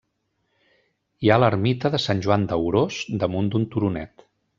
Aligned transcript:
Hi 1.25 1.29
ha 1.29 1.37
l'ermita 1.43 1.91
de 1.95 1.99
Sant 2.05 2.23
Joan 2.27 2.47
d'Aurós, 2.53 2.97
damunt 3.25 3.53
d'un 3.53 3.69
turonet. 3.77 4.27